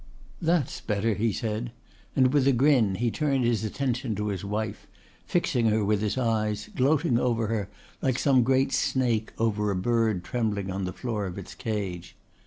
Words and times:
"That's 0.41 0.81
better," 0.81 1.13
he 1.13 1.31
said, 1.31 1.71
and 2.15 2.33
with 2.33 2.47
a 2.47 2.51
grin 2.53 2.95
he 2.95 3.11
turned 3.11 3.45
his 3.45 3.63
attention 3.63 4.15
to 4.15 4.29
his 4.29 4.43
wife, 4.43 4.87
fixing 5.27 5.67
her 5.67 5.85
with 5.85 6.01
his 6.01 6.17
eyes, 6.17 6.71
gloating 6.75 7.19
over 7.19 7.45
her 7.49 7.69
like 8.01 8.17
some 8.17 8.41
great 8.41 8.71
snake 8.71 9.31
over 9.37 9.69
a 9.69 9.75
bird 9.75 10.23
trembling 10.23 10.71
on 10.71 10.85
the 10.85 10.91
floor 10.91 11.27
of 11.27 11.37
its 11.37 11.53
cage. 11.53 12.15